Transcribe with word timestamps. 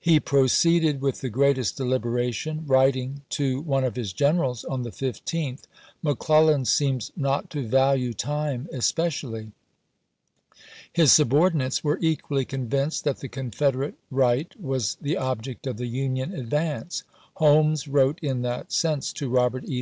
He 0.00 0.18
pro 0.20 0.44
ceeded 0.44 1.00
with 1.00 1.20
the 1.20 1.28
greatest 1.28 1.76
deliberation, 1.76 2.64
writing 2.66 3.20
to 3.36 3.60
one 3.60 3.84
of 3.84 3.94
his 3.94 4.14
generals 4.14 4.64
on 4.64 4.84
the 4.84 4.90
15th," 4.90 5.64
McClellan 6.02 6.64
seems 6.64 7.12
not 7.14 7.50
to 7.50 7.66
value 7.68 8.14
time 8.14 8.70
especially." 8.72 9.52
His 10.90 11.12
subordinates 11.12 11.84
were 11.84 11.98
equally 12.00 12.46
convinced 12.46 13.04
that 13.04 13.18
the 13.18 13.28
Confederate 13.28 13.96
right 14.10 14.58
was 14.58 14.96
the 14.98 15.18
object 15.18 15.66
of 15.66 15.76
the 15.76 15.88
Union 15.88 16.32
advance; 16.32 17.02
Holmes 17.34 17.86
wrote 17.86 18.18
in 18.22 18.40
that 18.40 18.72
sense 18.72 19.12
to 19.12 19.28
Robert 19.28 19.64
E. 19.68 19.78